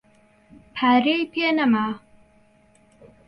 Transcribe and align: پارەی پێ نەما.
پارەی 0.75 1.23
پێ 1.31 1.47
نەما. 1.57 1.87